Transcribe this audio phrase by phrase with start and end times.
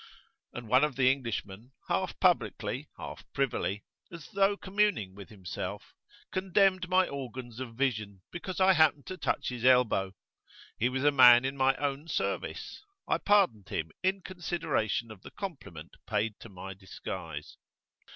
[0.51, 5.93] And one of the Englishmen, half publicly, half privily, as though communing with himself,
[6.31, 10.13] condemned my organs of vision because I happened to touch his elbow.
[10.79, 15.29] He was a man in my own service; I pardoned him in consideration of the
[15.29, 17.57] compliment paid to my disguise.